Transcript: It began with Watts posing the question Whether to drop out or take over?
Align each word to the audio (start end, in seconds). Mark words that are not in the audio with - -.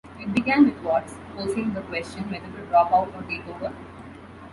It 0.19 0.33
began 0.33 0.65
with 0.65 0.81
Watts 0.81 1.13
posing 1.35 1.75
the 1.75 1.81
question 1.81 2.23
Whether 2.31 2.49
to 2.57 2.65
drop 2.69 2.91
out 2.91 3.13
or 3.13 3.21
take 3.21 3.45
over? 3.47 3.71